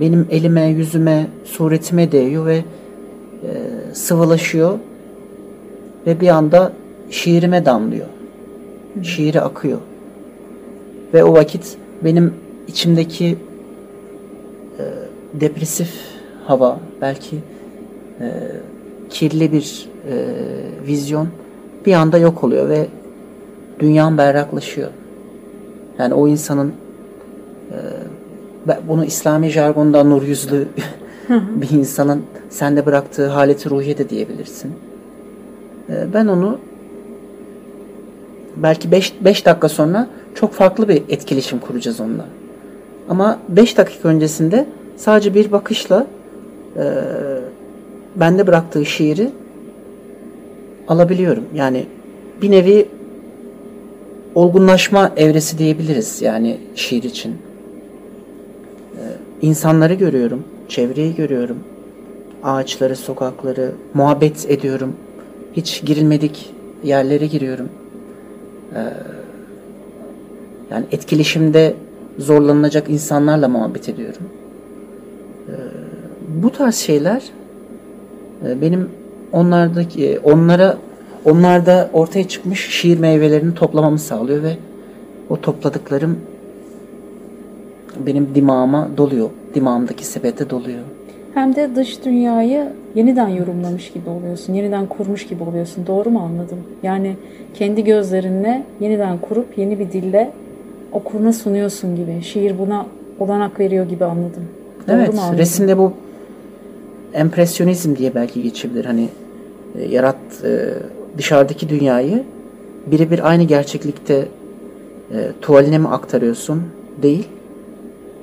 benim 0.00 0.26
elime, 0.30 0.66
yüzüme, 0.66 1.26
suretime 1.44 2.12
değiyor 2.12 2.46
ve 2.46 2.56
e, 2.56 2.64
sıvılaşıyor 3.94 4.78
ve 6.06 6.20
bir 6.20 6.28
anda 6.28 6.72
şiirime 7.10 7.64
damlıyor. 7.66 8.06
Şiiri 9.02 9.40
akıyor. 9.40 9.78
Ve 11.14 11.24
o 11.24 11.32
vakit 11.32 11.76
benim 12.04 12.34
içimdeki 12.68 13.38
e, 14.78 14.84
depresif 15.40 15.90
hava, 16.44 16.80
belki 17.00 17.36
e, 18.20 18.26
kirli 19.10 19.52
bir 19.52 19.88
e, 20.10 20.14
vizyon 20.86 21.28
bir 21.86 21.92
anda 21.92 22.18
yok 22.18 22.44
oluyor 22.44 22.68
ve 22.68 22.86
dünyam 23.78 24.18
berraklaşıyor. 24.18 24.90
Yani 25.98 26.14
o 26.14 26.28
insanın 26.28 26.72
e, 27.70 27.76
bunu 28.88 29.04
İslami 29.04 29.48
jargonda 29.48 30.04
nur 30.04 30.22
yüzlü 30.22 30.68
bir 31.30 31.70
insanın 31.70 32.22
sende 32.50 32.86
bıraktığı 32.86 33.26
haleti 33.26 33.70
ruhiye 33.70 33.98
de 33.98 34.10
diyebilirsin. 34.10 34.72
Ee, 35.90 36.06
ben 36.14 36.26
onu 36.26 36.58
belki 38.56 38.90
5 38.92 39.46
dakika 39.46 39.68
sonra 39.68 40.08
çok 40.34 40.52
farklı 40.52 40.88
bir 40.88 41.02
etkileşim 41.08 41.58
kuracağız 41.58 42.00
onunla. 42.00 42.24
Ama 43.08 43.38
5 43.48 43.76
dakika 43.76 44.08
öncesinde 44.08 44.66
sadece 44.96 45.34
bir 45.34 45.52
bakışla 45.52 46.06
e, 46.76 46.84
bende 48.16 48.46
bıraktığı 48.46 48.86
şiiri 48.86 49.30
alabiliyorum. 50.88 51.44
Yani 51.54 51.86
bir 52.42 52.50
nevi 52.50 52.88
olgunlaşma 54.34 55.12
evresi 55.16 55.58
diyebiliriz 55.58 56.22
yani 56.22 56.58
şiir 56.74 57.02
için. 57.02 57.45
İnsanları 59.42 59.94
görüyorum, 59.94 60.44
çevreyi 60.68 61.14
görüyorum, 61.14 61.56
ağaçları, 62.42 62.96
sokakları, 62.96 63.72
muhabbet 63.94 64.50
ediyorum 64.50 64.92
hiç 65.56 65.82
girilmedik 65.84 66.54
yerlere 66.84 67.26
giriyorum. 67.26 67.68
Ee, 68.74 68.78
yani 70.70 70.84
etkileşimde 70.92 71.74
zorlanacak 72.18 72.90
insanlarla 72.90 73.48
muhabbet 73.48 73.88
ediyorum. 73.88 74.22
Ee, 75.48 75.52
bu 76.42 76.52
tarz 76.52 76.74
şeyler 76.74 77.22
e, 78.46 78.60
benim 78.60 78.88
onlardaki 79.32 80.20
onlara 80.24 80.78
onlarda 81.24 81.90
ortaya 81.92 82.28
çıkmış 82.28 82.70
şiir 82.70 82.98
meyvelerini 82.98 83.54
toplamamı 83.54 83.98
sağlıyor 83.98 84.42
ve 84.42 84.56
o 85.30 85.40
topladıklarım 85.40 86.18
benim 88.06 88.34
dimağıma 88.34 88.88
doluyor. 88.96 89.30
Dimağımdaki 89.54 90.06
sepete 90.06 90.50
doluyor 90.50 90.82
hem 91.36 91.56
de 91.56 91.70
dış 91.76 92.04
dünyayı 92.04 92.72
yeniden 92.94 93.28
yorumlamış 93.28 93.92
gibi 93.92 94.10
oluyorsun, 94.10 94.54
yeniden 94.54 94.86
kurmuş 94.86 95.26
gibi 95.26 95.42
oluyorsun. 95.42 95.86
Doğru 95.86 96.10
mu 96.10 96.20
anladım? 96.20 96.58
Yani 96.82 97.16
kendi 97.54 97.84
gözlerinle 97.84 98.62
yeniden 98.80 99.18
kurup 99.18 99.58
yeni 99.58 99.78
bir 99.78 99.92
dille 99.92 100.32
okuruna 100.92 101.32
sunuyorsun 101.32 101.96
gibi. 101.96 102.22
Şiir 102.22 102.58
buna 102.58 102.86
olanak 103.20 103.60
veriyor 103.60 103.88
gibi 103.88 104.04
anladım. 104.04 104.44
Doğru 104.88 104.96
evet, 104.96 105.14
mu 105.14 105.20
anladım? 105.20 105.38
resimde 105.38 105.78
bu 105.78 105.92
empresyonizm 107.14 107.96
diye 107.96 108.14
belki 108.14 108.42
geçebilir. 108.42 108.84
Hani 108.84 109.08
e, 109.78 109.84
yarat 109.84 110.16
e, 110.44 110.74
dışarıdaki 111.18 111.68
dünyayı 111.68 112.24
birebir 112.86 113.28
aynı 113.28 113.42
gerçeklikte 113.42 114.28
e, 115.12 115.28
tuvaline 115.42 115.78
mi 115.78 115.88
aktarıyorsun? 115.88 116.62
Değil. 117.02 117.28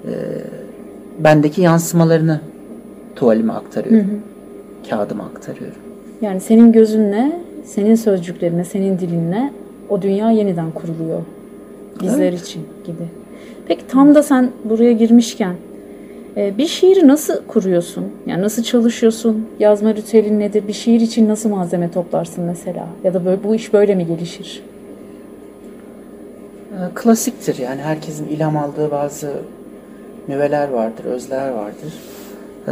E, 0.07 0.11
bendeki 1.19 1.61
yansımalarını 1.61 2.39
tuvalime 3.15 3.53
aktarıyorum. 3.53 4.21
Kağıdıma 4.89 5.23
aktarıyorum. 5.23 5.77
Yani 6.21 6.39
senin 6.39 6.71
gözünle, 6.71 7.39
senin 7.65 7.95
sözcüklerine, 7.95 8.65
senin 8.65 8.99
dilinle 8.99 9.51
o 9.89 10.01
dünya 10.01 10.31
yeniden 10.31 10.71
kuruluyor. 10.71 11.21
Bizler 12.01 12.29
Evet. 12.29 12.41
için 12.41 12.61
gibi. 12.85 13.07
Peki 13.67 13.87
tam 13.87 14.15
da 14.15 14.23
sen 14.23 14.51
buraya 14.63 14.91
girmişken 14.93 15.55
e, 16.37 16.57
bir 16.57 16.67
şiiri 16.67 17.07
nasıl 17.07 17.33
kuruyorsun? 17.47 18.05
Yani 18.25 18.41
nasıl 18.41 18.63
çalışıyorsun? 18.63 19.45
Yazma 19.59 19.95
ritüelin 19.95 20.39
nedir? 20.39 20.67
Bir 20.67 20.73
şiir 20.73 21.01
için 21.01 21.29
nasıl 21.29 21.49
malzeme 21.49 21.91
toplarsın 21.91 22.43
mesela? 22.43 22.87
Ya 23.03 23.13
da 23.13 23.25
böyle, 23.25 23.43
bu 23.43 23.55
iş 23.55 23.73
böyle 23.73 23.95
mi 23.95 24.07
gelişir? 24.07 24.63
Ee, 26.73 26.75
klasiktir 26.95 27.57
yani 27.57 27.81
herkesin 27.81 28.27
ilham 28.27 28.57
aldığı 28.57 28.91
bazı 28.91 29.33
nüveler 30.27 30.69
vardır, 30.69 31.05
özler 31.05 31.49
vardır. 31.49 31.93
Ee, 32.67 32.71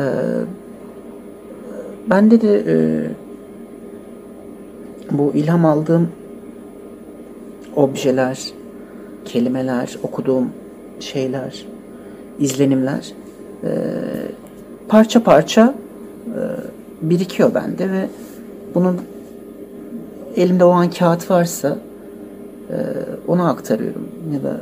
bende 2.10 2.42
de 2.42 2.64
e, 2.68 2.76
bu 5.12 5.32
ilham 5.36 5.66
aldığım 5.66 6.10
objeler, 7.76 8.52
kelimeler, 9.26 9.98
okuduğum 10.04 10.50
şeyler, 11.00 11.66
izlenimler 12.40 13.14
e, 13.64 13.70
parça 14.88 15.24
parça 15.24 15.74
e, 16.28 16.40
birikiyor 17.02 17.56
bende 17.56 17.92
ve 17.92 18.08
bunun 18.76 19.02
elimde 20.36 20.64
o 20.64 20.70
an 20.70 20.90
kağıt 20.90 21.32
varsa 21.32 21.78
e, 22.70 22.78
onu 23.28 23.50
aktarıyorum 23.50 24.08
ya 24.34 24.44
da 24.44 24.62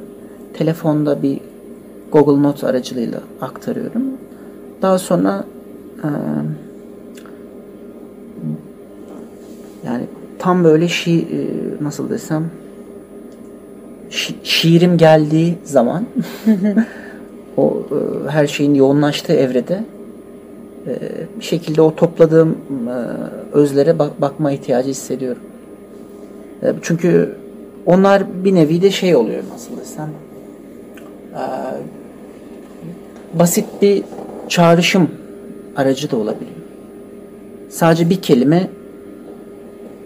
telefonda 0.53 1.22
bir 1.24 1.39
Google 2.12 2.44
Not 2.44 2.63
aracılığıyla 2.63 3.20
aktarıyorum. 3.42 4.04
Daha 4.82 4.98
sonra 5.00 5.46
e, 6.04 6.08
yani 9.86 10.04
tam 10.39 10.63
böyle 10.63 10.88
şi 10.88 11.28
nasıl 11.82 12.10
desem 12.10 12.44
şi- 14.12 14.34
şiirim 14.44 14.98
geldiği 14.98 15.58
zaman 15.63 16.06
o 17.58 17.84
e, 17.92 18.30
her 18.30 18.48
şeyin 18.48 18.74
yoğunlaştığı 18.74 19.34
evrede 19.34 19.84
e, 20.88 20.94
bir 21.39 21.46
şekilde 21.46 21.82
o 21.82 21.96
topladığım 21.96 22.58
e, 22.89 22.96
özlere 23.58 24.00
bak- 24.00 24.22
bakma 24.22 24.51
ihtiyacı 24.51 24.89
hissediyorum. 24.89 25.42
E, 26.63 26.74
Çünkü 26.82 27.36
onlar 27.86 28.24
bir 28.44 28.56
nevi 28.56 28.82
de 28.82 28.92
şey 28.92 29.16
oluyor 29.16 29.44
nasıl 29.54 29.78
desem 29.78 30.10
e, 31.34 31.44
basit 33.34 33.66
bir 33.82 34.04
çağrışım 34.48 35.12
aracı 35.76 36.12
da 36.12 36.18
olabiliyor. 36.18 36.52
Sadece 37.70 38.10
bir 38.10 38.22
kelime 38.22 38.70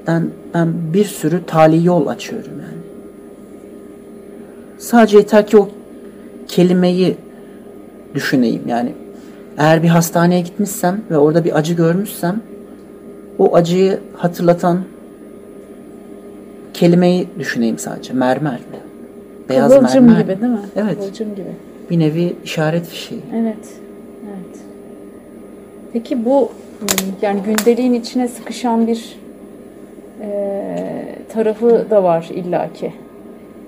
ben, 0.08 0.30
ben 0.53 0.74
bir 0.94 1.06
sürü 1.06 1.46
tali 1.46 1.86
yol 1.86 2.08
açıyorum 2.08 2.51
yani. 2.51 2.84
Sadece 4.77 5.18
yeter 5.18 5.48
ki 5.48 5.58
o 5.58 5.70
kelimeyi 6.48 7.18
düşüneyim 8.15 8.62
yani. 8.68 8.94
Eğer 9.58 9.84
bir 9.84 9.88
hastaneye 9.88 10.42
gitmişsem 10.42 11.01
ve 11.12 11.18
orada 11.18 11.46
bir 11.46 11.58
acı 11.58 11.74
görmüşsem 11.74 12.42
o 13.39 13.56
acıyı 13.56 14.00
hatırlatan 14.15 14.80
kelimeyi 16.74 17.27
düşüneyim 17.39 17.77
sadece. 17.77 18.13
Mermer. 18.13 18.60
Beyaz 19.50 19.72
Kıvılcım 19.72 20.06
mermer. 20.06 20.22
gibi 20.22 20.42
değil 20.42 20.53
mi? 20.53 20.60
Evet. 20.75 20.98
Kıvılcım 20.98 21.36
gibi. 21.36 21.56
Bir 21.89 21.99
nevi 21.99 22.33
işaret 22.43 22.85
fişeği. 22.85 23.21
Evet. 23.35 23.69
Evet. 24.23 24.59
Peki 25.93 26.25
bu 26.25 26.51
yani 27.21 27.39
gündeliğin 27.45 27.93
içine 27.93 28.27
sıkışan 28.27 28.87
bir 28.87 29.17
e, 30.21 30.29
tarafı 31.33 31.87
da 31.89 32.03
var 32.03 32.29
illaki. 32.33 32.93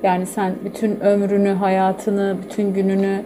Yani 0.04 0.26
sen 0.26 0.54
bütün 0.66 1.00
ömrünü, 1.00 1.50
hayatını, 1.50 2.38
bütün 2.44 2.74
gününü 2.74 3.22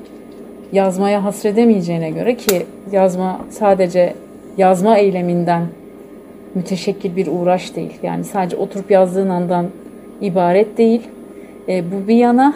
yazmaya 0.71 1.23
hasredemeyeceğine 1.23 2.09
göre 2.09 2.35
ki 2.37 2.65
yazma 2.91 3.41
sadece 3.49 4.13
yazma 4.57 4.97
eyleminden 4.97 5.63
müteşekkil 6.55 7.15
bir 7.15 7.27
uğraş 7.27 7.75
değil. 7.75 7.93
Yani 8.03 8.23
sadece 8.23 8.57
oturup 8.57 8.91
yazdığın 8.91 9.29
andan 9.29 9.65
ibaret 10.21 10.77
değil. 10.77 11.01
E, 11.67 11.83
bu 11.91 12.07
bir 12.07 12.15
yana 12.15 12.53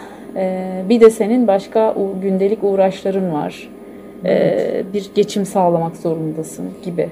bir 0.88 1.00
de 1.00 1.10
senin 1.10 1.46
başka 1.46 1.94
gündelik 2.22 2.64
uğraşların 2.64 3.32
var. 3.32 3.68
E, 4.24 4.82
bir 4.92 5.10
geçim 5.14 5.46
sağlamak 5.46 5.96
zorundasın 5.96 6.64
gibi. 6.84 7.08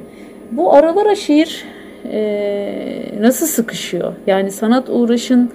Bu 0.51 0.75
aralara 0.75 1.15
şiir 1.15 1.65
e, 2.13 3.05
nasıl 3.21 3.47
sıkışıyor? 3.47 4.13
Yani 4.27 4.51
sanat 4.51 4.89
uğraşın 4.89 5.51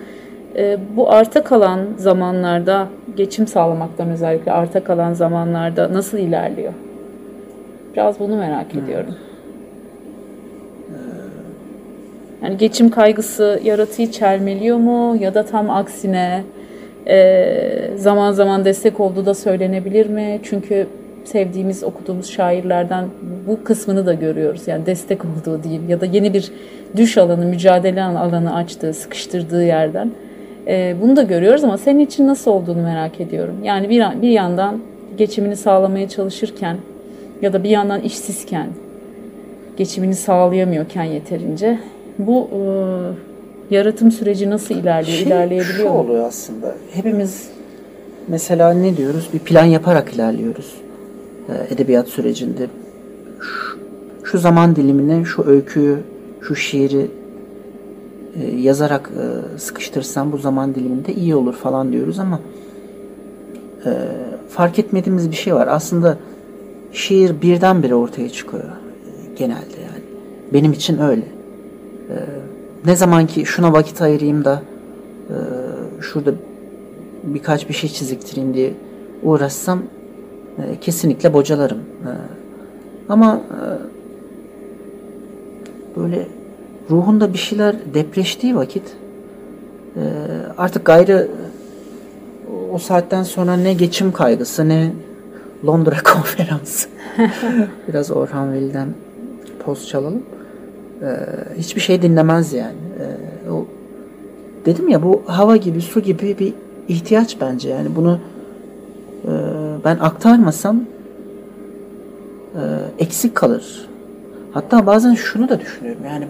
e, 0.56 0.78
bu 0.96 1.12
arta 1.12 1.44
kalan 1.44 1.80
zamanlarda 1.98 2.88
geçim 3.18 3.48
sağlamaktan 3.48 4.10
özellikle 4.10 4.52
arta 4.52 4.84
kalan 4.84 5.14
zamanlarda 5.14 5.94
nasıl 5.94 6.18
ilerliyor? 6.18 6.74
Biraz 7.94 8.20
bunu 8.20 8.36
merak 8.36 8.76
ediyorum. 8.76 9.16
Yani 12.44 12.58
geçim 12.58 12.90
kaygısı 12.90 13.62
yaratıcı 13.64 14.12
çelmeliyor 14.12 14.78
mu 14.78 15.18
ya 15.20 15.34
da 15.34 15.46
tam 15.46 15.70
aksine 15.70 16.44
e, 17.10 17.90
zaman 17.96 18.32
zaman 18.32 18.66
destek 18.66 19.00
olduğu 19.00 19.26
da 19.26 19.34
söylenebilir 19.34 20.10
mi? 20.10 20.40
Çünkü 20.44 20.88
sevdiğimiz, 21.26 21.84
okuduğumuz 21.84 22.32
şairlerden 22.32 23.06
bu 23.48 23.64
kısmını 23.64 24.06
da 24.06 24.14
görüyoruz. 24.14 24.68
Yani 24.68 24.86
destek 24.86 25.22
olduğu 25.26 25.64
değil 25.64 25.82
ya 25.90 26.02
da 26.02 26.06
yeni 26.06 26.34
bir 26.34 26.52
düş 26.98 27.18
alanı, 27.18 27.46
mücadele 27.46 28.04
alanı 28.04 28.56
açtığı, 28.56 28.94
sıkıştırdığı 28.94 29.64
yerden. 29.64 30.12
E, 30.68 30.96
bunu 31.02 31.16
da 31.16 31.24
görüyoruz 31.24 31.64
ama 31.64 31.78
senin 31.78 32.00
için 32.00 32.28
nasıl 32.28 32.52
olduğunu 32.52 32.82
merak 32.82 33.22
ediyorum. 33.22 33.56
Yani 33.64 33.90
bir, 33.90 34.22
bir 34.22 34.30
yandan 34.30 34.82
geçimini 35.18 35.56
sağlamaya 35.56 36.10
çalışırken 36.10 36.78
ya 37.42 37.54
da 37.54 37.64
bir 37.64 37.70
yandan 37.70 38.02
işsizken, 38.02 38.68
geçimini 39.78 40.16
sağlayamıyorken 40.16 41.04
yeterince 41.04 41.80
bu 42.20 42.50
e, 42.52 42.60
yaratım 43.70 44.12
süreci 44.12 44.50
nasıl 44.50 44.76
ilerliyor, 44.76 45.18
Şey, 45.18 45.28
ilerleyebiliyor 45.28 45.78
şu 45.78 45.84
mu? 45.94 46.00
oluyor 46.00 46.26
aslında. 46.28 46.76
Hepimiz 46.94 47.48
mesela 48.28 48.74
ne 48.74 48.98
diyoruz? 48.98 49.30
Bir 49.34 49.40
plan 49.40 49.66
yaparak 49.66 50.14
ilerliyoruz. 50.14 50.76
Ee, 51.50 51.74
edebiyat 51.74 52.08
sürecinde. 52.08 52.68
Şu, 53.42 53.78
şu 54.24 54.38
zaman 54.38 54.76
dilimine 54.76 55.26
şu 55.26 55.44
öyküyü, 55.48 55.98
şu 56.42 56.56
şiiri 56.56 57.08
e, 58.42 58.56
yazarak 58.56 59.10
e, 59.56 59.58
sıkıştırsam 59.60 60.32
bu 60.32 60.38
zaman 60.38 60.76
diliminde 60.76 61.14
iyi 61.14 61.36
olur 61.36 61.54
falan 61.54 61.92
diyoruz 61.92 62.20
ama 62.20 62.40
e, 63.86 63.92
fark 64.50 64.80
etmediğimiz 64.80 65.32
bir 65.32 65.36
şey 65.36 65.56
var. 65.56 65.68
Aslında 65.68 66.18
şiir 66.94 67.42
birdenbire 67.42 67.96
ortaya 67.96 68.30
çıkıyor 68.30 68.64
e, 68.64 68.70
genelde 69.38 69.80
yani. 69.82 70.04
Benim 70.54 70.74
için 70.74 71.00
öyle. 71.02 71.24
Ne 72.88 72.96
zaman 72.96 73.28
ki 73.28 73.46
şuna 73.46 73.74
vakit 73.74 74.02
ayırayım 74.02 74.46
da 74.46 74.62
e, 75.30 75.36
şurada 76.02 76.34
birkaç 77.24 77.70
bir 77.70 77.74
şey 77.74 77.90
çiziktireyim 77.90 78.54
diye 78.54 78.74
uğraşsam 79.24 79.84
e, 80.58 80.80
kesinlikle 80.80 81.34
bocalarım. 81.34 81.78
E, 81.78 82.12
ama 83.10 83.42
e, 83.52 83.62
böyle 86.00 86.28
ruhunda 86.90 87.34
bir 87.34 87.38
şeyler 87.38 87.76
depreştiği 87.94 88.56
vakit 88.56 88.84
e, 89.96 90.04
artık 90.58 90.86
gayrı 90.86 91.28
o 92.74 92.78
saatten 92.78 93.24
sonra 93.24 93.58
ne 93.58 93.74
geçim 93.74 94.12
kaygısı 94.12 94.70
ne 94.70 94.94
Londra 95.66 95.98
konferansı. 96.14 96.90
Biraz 97.88 98.12
Orhan 98.12 98.54
Veli'den 98.54 98.88
poz 99.66 99.88
çalalım. 99.88 100.24
E, 101.02 101.08
hiçbir 101.58 101.82
şey 101.82 102.02
dinlemez 102.02 102.54
yani. 102.54 102.76
E, 103.00 103.50
o 103.52 103.66
dedim 104.66 104.90
ya 104.90 105.04
bu 105.04 105.22
hava 105.26 105.58
gibi 105.58 105.82
su 105.82 106.00
gibi 106.00 106.36
bir 106.40 106.54
ihtiyaç 106.88 107.38
bence 107.42 107.70
yani 107.70 107.96
bunu 107.96 108.20
e, 109.26 109.32
ben 109.86 109.98
aktarmasam 110.00 110.82
e, 112.56 112.62
eksik 113.00 113.36
kalır. 113.36 113.90
Hatta 114.52 114.86
bazen 114.86 115.14
şunu 115.14 115.50
da 115.50 115.60
düşünüyorum 115.60 116.02
yani 116.06 116.28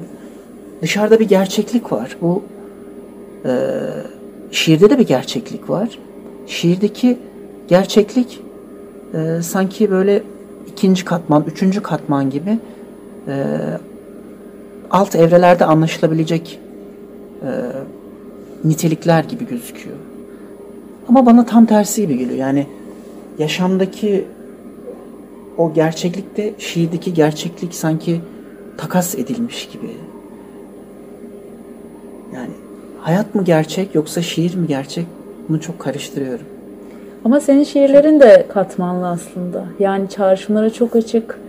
dışarıda 0.82 1.20
bir 1.20 1.28
gerçeklik 1.28 1.92
var. 1.92 2.18
Bu 2.22 2.44
e, 3.46 3.52
şiirde 4.52 4.90
de 4.90 5.00
bir 5.00 5.08
gerçeklik 5.08 5.70
var. 5.70 6.00
Şiirdeki 6.48 7.18
gerçeklik 7.68 8.42
e, 9.14 9.42
sanki 9.42 9.92
böyle 9.92 10.24
ikinci 10.68 11.06
katman, 11.06 11.44
üçüncü 11.48 11.82
katman 11.82 12.30
gibi 12.30 12.60
e, 13.28 13.36
alt 14.91 15.15
evrelerde 15.15 15.65
anlaşılabilecek 15.65 16.60
e, 17.41 17.50
nitelikler 18.63 19.24
gibi 19.24 19.48
gözüküyor. 19.48 19.96
Ama 21.10 21.25
bana 21.25 21.46
tam 21.46 21.65
tersi 21.65 22.01
gibi 22.01 22.17
geliyor. 22.17 22.38
Yani 22.38 22.67
yaşamdaki 23.39 24.25
o 25.58 25.74
gerçeklikte 25.74 26.53
şiirdeki 26.58 27.13
gerçeklik 27.13 27.75
sanki 27.75 28.22
takas 28.77 29.15
edilmiş 29.15 29.67
gibi. 29.67 29.91
Yani 32.36 32.51
hayat 33.01 33.36
mı 33.36 33.44
gerçek 33.44 33.96
yoksa 33.96 34.22
şiir 34.22 34.56
mi 34.56 34.67
gerçek? 34.67 35.06
Bunu 35.50 35.62
çok 35.62 35.79
karıştırıyorum. 35.79 36.46
Ama 37.25 37.39
senin 37.39 37.63
şiirlerin 37.63 38.20
de 38.20 38.46
katmanlı 38.50 39.08
aslında. 39.08 39.65
Yani 39.79 40.10
çağrışımlara 40.10 40.70
çok 40.70 40.96
açık. 40.96 41.39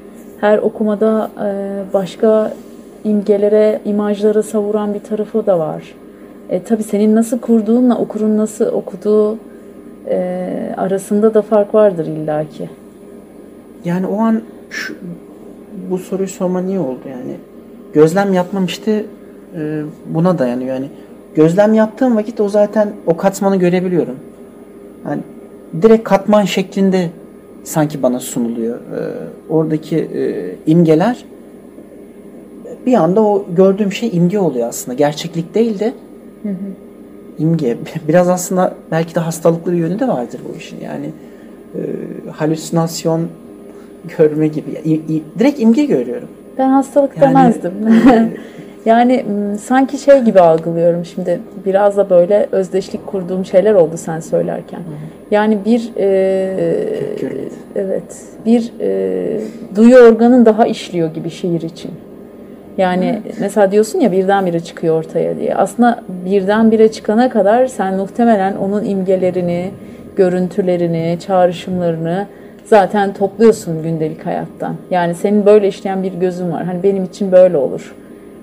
Her 0.41 0.59
okumada 0.59 1.31
e, 1.45 1.49
başka 1.93 2.53
imgelere, 3.09 3.81
imajlara 3.85 4.43
savuran 4.43 4.95
bir 4.95 5.01
tarafı 5.01 5.47
da 5.47 5.59
var. 5.59 5.95
E, 6.51 6.63
tabii 6.63 6.83
senin 6.83 7.15
nasıl 7.15 7.39
kurduğunla 7.39 7.99
okurun 7.99 8.37
nasıl 8.37 8.67
okuduğu 8.67 9.39
e, 10.09 10.75
arasında 10.77 11.35
da 11.35 11.43
fark 11.43 11.75
vardır 11.75 12.07
illaki. 12.07 12.71
Yani 13.85 14.07
o 14.07 14.19
an 14.19 14.43
şu, 14.71 14.95
bu 15.91 15.99
soruyu 15.99 16.29
sorma 16.29 16.61
niye 16.61 16.81
oldu 16.81 17.01
yani? 17.11 17.37
Gözlem 17.93 18.33
yapmam 18.33 18.65
işte 18.65 19.05
e, 19.57 19.83
buna 20.07 20.39
dayanıyor. 20.39 20.75
Yani 20.75 20.89
gözlem 21.35 21.75
yaptığım 21.75 22.17
vakit 22.17 22.41
o 22.41 22.49
zaten 22.49 22.93
o 23.07 23.17
katmanı 23.17 23.57
görebiliyorum. 23.57 24.17
Yani 25.09 25.23
direkt 25.83 26.05
katman 26.05 26.45
şeklinde 26.45 27.11
sanki 27.65 28.03
bana 28.03 28.21
sunuluyor. 28.21 28.77
E, 28.77 29.01
oradaki 29.49 29.97
e, 29.97 30.55
imgeler 30.67 31.25
bir 32.89 32.95
anda 32.95 33.23
o 33.23 33.47
gördüğüm 33.57 33.93
şey 33.93 34.11
imge 34.13 34.39
oluyor 34.39 34.69
aslında. 34.69 34.95
Gerçeklik 34.95 35.55
değil 35.55 35.79
de 35.79 35.93
hı 36.43 36.49
hı. 36.49 36.55
imge. 37.39 37.77
Biraz 38.09 38.29
aslında 38.29 38.75
belki 38.91 39.15
de 39.15 39.21
hastalıklı 39.21 39.73
bir 39.73 39.77
yönü 39.77 39.99
de 39.99 40.09
vardır 40.09 40.41
bu 40.49 40.57
işin. 40.57 40.81
Yani 40.85 41.07
e, 41.75 41.81
halüsinasyon 42.31 43.29
görme 44.19 44.49
gibi. 44.49 44.71
İ, 44.85 44.95
i, 44.95 45.23
direkt 45.39 45.61
imge 45.61 45.85
görüyorum. 45.85 46.29
Ben 46.59 46.69
hastalık 46.69 47.17
yani, 47.17 47.29
demezdim. 47.29 47.73
yani 48.85 49.25
sanki 49.61 49.99
şey 49.99 50.21
gibi 50.21 50.41
algılıyorum 50.41 51.05
şimdi 51.05 51.41
biraz 51.67 51.97
da 51.97 52.11
böyle 52.11 52.49
özdeşlik 52.53 53.07
kurduğum 53.07 53.45
şeyler 53.45 53.75
oldu 53.75 53.97
sen 53.97 54.21
söylerken. 54.21 54.81
Yani 55.31 55.59
bir 55.65 55.91
e, 55.97 56.09
evet 57.77 58.17
bir 58.47 58.73
e, 58.81 59.41
duyu 59.77 59.97
organın 59.97 60.47
daha 60.47 60.67
işliyor 60.67 61.15
gibi 61.15 61.31
şiir 61.31 61.63
için. 61.63 61.91
Yani 62.79 63.21
evet. 63.25 63.37
mesela 63.41 63.73
diyorsun 63.73 64.01
ya 64.01 64.13
birdenbire 64.13 64.61
çıkıyor 64.61 64.99
ortaya 64.99 65.37
diye. 65.39 65.55
Aslında 65.55 66.03
birdenbire 66.25 66.93
çıkana 66.93 67.31
kadar 67.31 67.67
sen 67.67 67.95
muhtemelen 67.95 68.57
onun 68.57 68.85
imgelerini, 68.85 69.71
görüntülerini, 70.17 71.19
çağrışımlarını 71.27 72.27
zaten 72.65 73.13
topluyorsun 73.13 73.83
gündelik 73.83 74.27
hayattan. 74.27 74.75
Yani 74.91 75.15
senin 75.15 75.47
böyle 75.47 75.69
işleyen 75.69 76.03
bir 76.03 76.13
gözün 76.13 76.53
var. 76.53 76.65
Hani 76.65 76.83
benim 76.83 77.05
için 77.05 77.33
böyle 77.33 77.57
olur. 77.57 77.95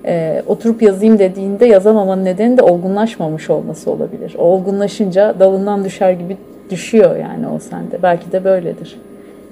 Ee, 0.04 0.42
oturup 0.46 0.82
yazayım 0.82 1.18
dediğinde 1.18 1.66
yazamamanın 1.66 2.24
nedeni 2.24 2.58
de 2.58 2.62
olgunlaşmamış 2.62 3.50
olması 3.50 3.90
olabilir. 3.90 4.34
O 4.38 4.42
olgunlaşınca 4.42 5.34
dalından 5.40 5.84
düşer 5.84 6.12
gibi 6.12 6.36
düşüyor 6.70 7.16
yani 7.16 7.48
o 7.48 7.58
sende. 7.58 8.02
Belki 8.02 8.32
de 8.32 8.44
böyledir. 8.44 9.00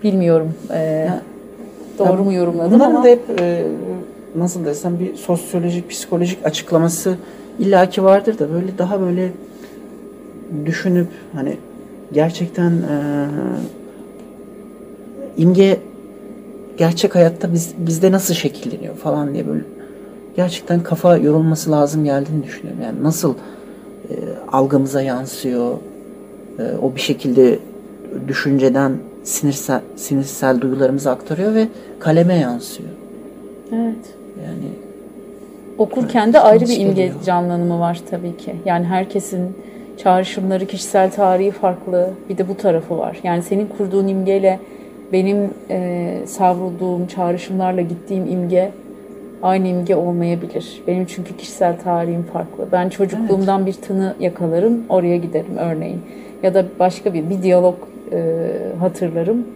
Bilmiyorum. 0.04 0.54
Ee, 0.70 0.78
ya, 0.78 1.20
doğru 1.98 2.18
ya, 2.18 2.24
mu 2.24 2.32
yorumladım 2.32 2.82
ama. 2.82 3.04
da 3.04 3.08
hep 3.08 3.20
e, 3.40 3.62
nasıl 4.36 4.64
desem 4.64 4.98
bir 4.98 5.14
sosyolojik, 5.14 5.90
psikolojik 5.90 6.46
açıklaması 6.46 7.16
illaki 7.58 8.04
vardır 8.04 8.38
da 8.38 8.52
böyle 8.52 8.78
daha 8.78 9.00
böyle 9.00 9.32
düşünüp 10.66 11.08
hani 11.34 11.56
gerçekten 12.12 12.70
e, 12.70 13.26
imge 15.36 15.78
gerçek 16.76 17.14
hayatta 17.14 17.52
biz 17.52 17.74
bizde 17.78 18.12
nasıl 18.12 18.34
şekilleniyor 18.34 18.94
falan 18.96 19.34
diye 19.34 19.46
böyle 19.46 19.64
gerçekten 20.36 20.82
kafa 20.82 21.16
yorulması 21.16 21.70
lazım 21.70 22.04
geldiğini 22.04 22.44
düşünüyorum. 22.44 22.82
Yani 22.82 23.02
nasıl 23.02 23.34
e, 24.10 24.14
algımıza 24.52 25.02
yansıyor, 25.02 25.74
e, 26.58 26.62
o 26.82 26.94
bir 26.94 27.00
şekilde 27.00 27.58
düşünceden 28.28 28.92
sinirsel, 29.24 29.80
sinirsel 29.96 30.60
duygularımızı 30.60 31.10
aktarıyor 31.10 31.54
ve 31.54 31.68
kaleme 31.98 32.34
yansıyor. 32.34 32.88
Evet. 33.72 34.14
Yani 34.42 34.68
okurken 35.78 36.32
de 36.32 36.40
ayrı 36.40 36.64
bir 36.64 36.80
imge 36.80 37.12
canlanımı 37.26 37.80
var 37.80 38.00
tabii 38.10 38.36
ki. 38.36 38.54
Yani 38.64 38.84
herkesin 38.84 39.56
çağrışımları, 39.96 40.66
kişisel 40.66 41.10
tarihi 41.10 41.50
farklı. 41.50 42.10
Bir 42.28 42.38
de 42.38 42.48
bu 42.48 42.56
tarafı 42.56 42.98
var. 42.98 43.20
Yani 43.24 43.42
senin 43.42 43.66
kurduğun 43.78 44.08
imgeyle 44.08 44.60
benim 45.12 45.50
e, 45.70 46.18
savrulduğum 46.26 47.06
çağrışımlarla 47.06 47.80
gittiğim 47.80 48.26
imge 48.26 48.70
aynı 49.42 49.68
imge 49.68 49.94
olmayabilir. 49.94 50.82
Benim 50.86 51.06
çünkü 51.06 51.36
kişisel 51.36 51.78
tarihim 51.78 52.22
farklı. 52.22 52.66
Ben 52.72 52.88
çocukluğumdan 52.88 53.62
evet. 53.62 53.76
bir 53.76 53.82
tını 53.82 54.14
yakalarım, 54.20 54.84
oraya 54.88 55.16
giderim 55.16 55.56
örneğin. 55.58 56.00
Ya 56.42 56.54
da 56.54 56.64
başka 56.78 57.14
bir 57.14 57.30
bir 57.30 57.42
diyalog 57.42 57.74
e, 58.12 58.46
hatırlarım. 58.80 59.46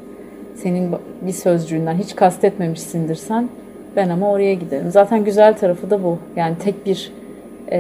Senin 0.55 0.91
bir 1.23 1.33
sözcüğünden 1.33 1.95
hiç 1.95 2.17
kastetmemişsindir 2.17 3.15
sen. 3.15 3.49
Ben 3.97 4.09
ama 4.09 4.31
oraya 4.31 4.55
giderim. 4.55 4.91
Zaten 4.91 5.25
güzel 5.25 5.57
tarafı 5.57 5.91
da 5.91 6.03
bu. 6.03 6.19
Yani 6.37 6.57
tek 6.65 6.87
bir 6.87 7.13
e, 7.73 7.79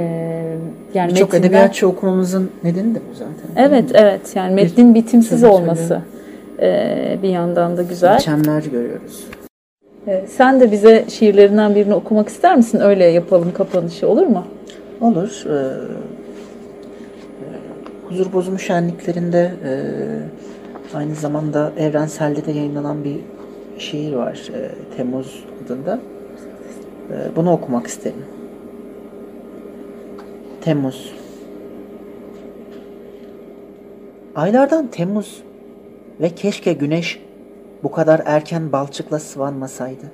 yani 0.95 1.15
çok 1.15 1.33
metinden... 1.33 1.49
edebiyatçı 1.49 1.89
okumamızın 1.89 2.51
nedeni 2.65 2.95
de 2.95 2.99
bu 3.11 3.15
zaten. 3.15 3.69
Evet, 3.69 3.91
evet. 3.95 4.37
Yani 4.37 4.55
metnin 4.55 4.95
bitimsiz 4.95 5.45
olması. 5.45 5.79
Söylüyorum 5.79 6.19
e, 6.61 7.19
bir 7.23 7.29
yandan 7.29 7.77
da 7.77 7.83
güzel. 7.83 8.19
Biçemler 8.19 8.63
görüyoruz. 8.63 9.25
E, 10.07 10.25
sen 10.27 10.61
de 10.61 10.73
bize 10.73 11.05
şiirlerinden 11.09 11.75
birini 11.75 11.95
okumak 11.95 12.29
ister 12.29 12.57
misin? 12.57 12.81
Öyle 12.81 13.05
yapalım 13.05 13.53
kapanışı 13.53 14.09
olur 14.09 14.27
mu? 14.27 14.45
Olur. 15.01 15.45
Ee, 15.47 15.59
Huzur 18.09 18.33
Bozumu 18.33 18.59
Şenliklerinde 18.59 19.53
e, 19.65 19.73
aynı 20.97 21.15
zamanda 21.15 21.73
Evrensel'de 21.79 22.47
de 22.47 22.53
yayınlanan 22.53 23.05
bir 23.05 23.17
şiir 23.79 24.13
var. 24.13 24.51
E, 24.55 24.71
Temmuz 24.97 25.45
adında. 25.65 26.01
E, 27.11 27.37
bunu 27.37 27.53
okumak 27.53 27.87
isterim. 27.87 28.25
Temmuz. 30.61 31.13
Aylardan 34.35 34.87
Temmuz 34.87 35.43
ve 36.21 36.31
keşke 36.31 36.73
güneş 36.73 37.21
bu 37.83 37.91
kadar 37.91 38.23
erken 38.25 38.73
balçıkla 38.73 39.19
sıvanmasaydı. 39.19 40.05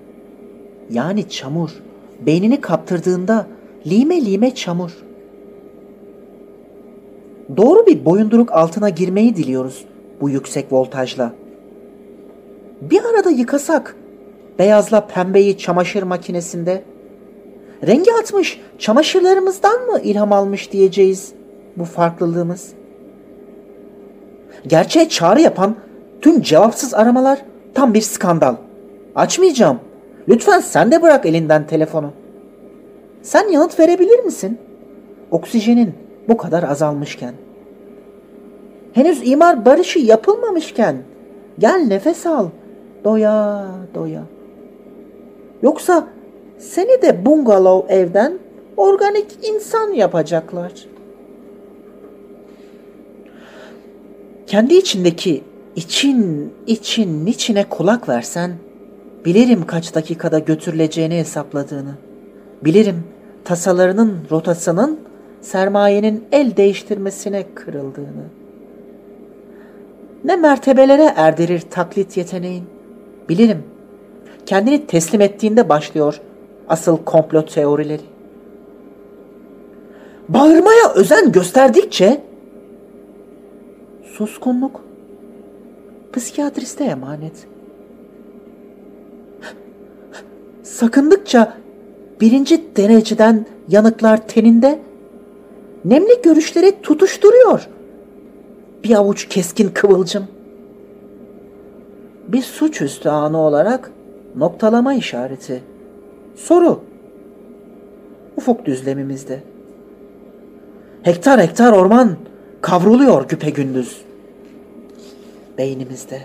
Yani 0.90 1.29
çamur, 1.29 1.83
beynini 2.27 2.61
kaptırdığında 2.61 3.46
lime 3.87 4.24
lime 4.24 4.55
çamur. 4.55 5.05
Doğru 7.57 7.87
bir 7.87 8.05
boyunduruk 8.05 8.53
altına 8.53 8.88
girmeyi 8.88 9.37
diliyoruz 9.37 9.85
bu 10.20 10.31
yüksek 10.31 10.72
voltajla. 10.72 11.33
Bir 12.80 13.04
arada 13.04 13.30
yıkasak 13.30 13.96
beyazla 14.58 15.06
pembeyi 15.06 15.58
çamaşır 15.58 16.02
makinesinde. 16.02 16.82
Rengi 17.87 18.12
atmış 18.12 18.60
çamaşırlarımızdan 18.78 19.87
mı 19.87 20.00
ilham 20.00 20.32
almış 20.32 20.72
diyeceğiz 20.72 21.32
bu 21.76 21.84
farklılığımız. 21.84 22.72
Gerçeğe 24.66 25.08
çağrı 25.08 25.40
yapan 25.40 25.76
Tüm 26.24 26.42
cevapsız 26.42 26.94
aramalar 26.94 27.38
tam 27.74 27.94
bir 27.94 28.00
skandal. 28.00 28.56
Açmayacağım. 29.14 29.80
Lütfen 30.28 30.60
sen 30.60 30.92
de 30.92 31.02
bırak 31.02 31.26
elinden 31.26 31.66
telefonu. 31.66 32.12
Sen 33.22 33.48
yanıt 33.48 33.78
verebilir 33.78 34.24
misin? 34.24 34.58
Oksijenin 35.30 35.94
bu 36.28 36.37
kadar 36.37 36.62
azalmışken. 36.62 37.34
Henüz 38.92 39.28
imar 39.28 39.64
barışı 39.64 39.98
yapılmamışken. 39.98 40.96
Gel 41.58 41.87
nefes 41.88 42.26
al. 42.26 42.48
Doya 43.05 43.67
doya. 43.95 44.23
Yoksa 45.62 46.09
seni 46.59 47.03
de 47.03 47.27
bungalov 47.27 47.83
evden 47.88 48.38
organik 48.77 49.27
insan 49.43 49.93
yapacaklar. 49.93 50.73
Kendi 54.47 54.75
içindeki 54.75 55.45
için 55.77 56.53
için 56.67 57.27
niçine 57.27 57.69
kulak 57.69 58.09
versen, 58.09 58.53
bilirim 59.25 59.67
kaç 59.67 59.95
dakikada 59.95 60.38
götürüleceğini 60.38 61.19
hesapladığını. 61.19 61.95
Bilirim 62.64 63.05
tasalarının 63.45 64.19
rotasının 64.31 65.01
sermayenin 65.40 66.25
el 66.33 66.57
değiştirmesine 66.57 67.45
kırıldığını. 67.55 68.25
Ne 70.25 70.37
mertebelere 70.37 71.12
erdirir 71.17 71.61
taklit 71.71 72.17
yeteneğin. 72.17 72.73
Bilirim. 73.28 73.62
Kendini 74.46 74.87
teslim 74.87 75.20
ettiğinde 75.20 75.68
başlıyor 75.68 76.20
asıl 76.68 76.96
komplo 77.04 77.44
teorileri. 77.44 78.02
Bağırmaya 80.28 80.92
özen 80.94 81.32
gösterdikçe 81.32 82.22
suskunluk 84.04 84.80
psikiyatriste 86.12 86.84
emanet. 86.84 87.46
sakındıkça 90.62 91.54
birinci 92.20 92.76
dereceden 92.76 93.46
yanıklar 93.68 94.28
teninde 94.28 94.78
nemli 95.84 96.22
görüşleri 96.22 96.82
tutuşturuyor. 96.82 97.68
Bir 98.84 98.94
avuç 98.94 99.28
keskin 99.28 99.68
kıvılcım. 99.68 100.26
Bir 102.28 102.42
suçüstü 102.42 103.08
anı 103.08 103.38
olarak 103.38 103.90
noktalama 104.37 104.94
işareti. 104.94 105.62
Soru. 106.37 106.80
Ufuk 108.37 108.66
düzlemimizde. 108.66 109.40
Hektar 111.02 111.40
hektar 111.40 111.72
orman 111.72 112.16
kavruluyor 112.60 113.28
güpe 113.28 113.50
gündüz. 113.50 114.02
Beynimizde. 115.58 116.22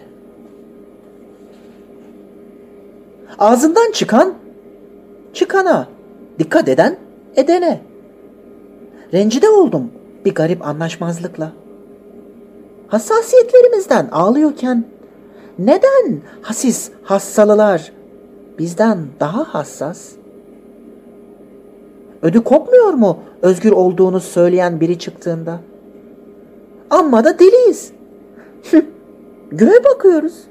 Ağzından 3.40 3.92
çıkan 3.92 4.34
çıkana, 5.34 5.88
dikkat 6.40 6.70
eden 6.70 6.98
edene. 7.36 7.82
Rencide 9.14 9.50
oldum 9.50 9.92
bir 10.26 10.36
garip 10.36 10.68
anlaşmazlıkla. 10.68 11.52
Hassasiyetlerimizden 12.88 14.08
ağlıyorken 14.12 14.86
neden 15.60 16.22
hasis 16.42 16.92
hassalılar 17.04 17.92
bizden 18.60 19.00
daha 19.20 19.44
hassas? 19.44 20.12
Ödü 22.22 22.44
kopmuyor 22.44 22.94
mu 22.94 23.20
özgür 23.42 23.72
olduğunu 23.72 24.20
söyleyen 24.20 24.80
biri 24.80 25.00
çıktığında? 25.00 25.60
Amma 26.90 27.24
da 27.24 27.40
deliyiz. 27.40 27.92
Göğe 29.52 29.84
bakıyoruz. 29.84 30.44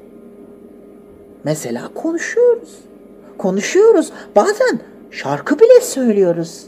Mesela 1.44 1.90
konuşuyoruz. 1.94 2.78
Konuşuyoruz. 3.38 4.12
Bazen 4.36 4.80
şarkı 5.10 5.58
bile 5.58 5.80
söylüyoruz. 5.80 6.66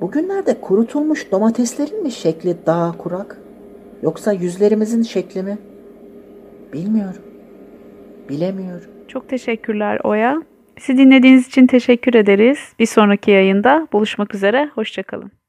Bugünlerde 0.00 0.60
kurutulmuş 0.60 1.30
domateslerin 1.32 2.02
mi 2.02 2.10
şekli 2.10 2.56
daha 2.66 2.98
kurak? 2.98 3.43
Yoksa 4.04 4.32
yüzlerimizin 4.32 5.02
şekli 5.02 5.42
mi? 5.42 5.58
Bilmiyorum. 6.72 7.22
Bilemiyorum. 8.28 8.90
Çok 9.08 9.28
teşekkürler 9.28 10.00
Oya. 10.04 10.42
Bizi 10.76 10.98
dinlediğiniz 10.98 11.46
için 11.46 11.66
teşekkür 11.66 12.14
ederiz. 12.14 12.58
Bir 12.78 12.86
sonraki 12.86 13.30
yayında 13.30 13.88
buluşmak 13.92 14.34
üzere. 14.34 14.70
Hoşçakalın. 14.74 15.43